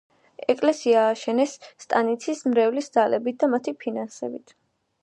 ეკლესია 0.53 1.03
ააშენეს 1.09 1.53
სტანიცის 1.85 2.43
მრევლის 2.55 2.91
ძალებით 2.99 3.43
და 3.45 3.53
მათი 3.57 3.77
ფინანსებით. 3.85 4.61